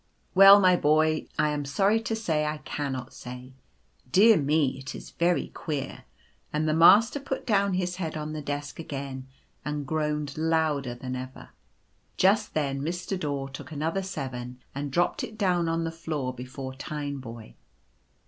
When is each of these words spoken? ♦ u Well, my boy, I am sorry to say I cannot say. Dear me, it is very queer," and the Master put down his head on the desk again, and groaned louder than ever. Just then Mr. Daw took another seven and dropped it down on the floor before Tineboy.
♦ 0.01 0.03
u 0.03 0.07
Well, 0.33 0.59
my 0.59 0.75
boy, 0.75 1.27
I 1.37 1.49
am 1.49 1.63
sorry 1.63 1.99
to 1.99 2.15
say 2.15 2.43
I 2.47 2.57
cannot 2.65 3.13
say. 3.13 3.53
Dear 4.11 4.35
me, 4.35 4.79
it 4.79 4.95
is 4.95 5.11
very 5.11 5.49
queer," 5.49 6.05
and 6.51 6.67
the 6.67 6.73
Master 6.73 7.19
put 7.19 7.45
down 7.45 7.75
his 7.75 7.97
head 7.97 8.17
on 8.17 8.33
the 8.33 8.41
desk 8.41 8.79
again, 8.79 9.27
and 9.63 9.85
groaned 9.85 10.39
louder 10.39 10.95
than 10.95 11.15
ever. 11.15 11.49
Just 12.17 12.55
then 12.55 12.81
Mr. 12.81 13.15
Daw 13.19 13.45
took 13.49 13.71
another 13.71 14.01
seven 14.01 14.57
and 14.73 14.89
dropped 14.91 15.23
it 15.23 15.37
down 15.37 15.69
on 15.69 15.83
the 15.83 15.91
floor 15.91 16.33
before 16.33 16.73
Tineboy. 16.73 17.53